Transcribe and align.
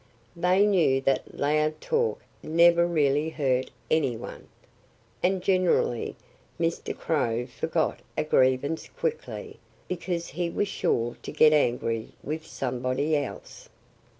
They 0.35 0.65
knew 0.65 0.99
that 1.01 1.37
loud 1.37 1.79
talk 1.79 2.23
never 2.41 2.87
really 2.87 3.29
hurt 3.29 3.69
any 3.91 4.17
one. 4.17 4.47
And 5.21 5.43
generally 5.43 6.15
Mr. 6.59 6.97
Crow 6.97 7.45
forgot 7.45 7.99
a 8.17 8.23
grievance 8.23 8.89
quickly, 8.89 9.59
because 9.87 10.29
he 10.29 10.49
was 10.49 10.67
sure 10.67 11.17
to 11.21 11.31
get 11.31 11.53
angry 11.53 12.13
with 12.23 12.47
somebody 12.47 13.15
else. 13.15 13.69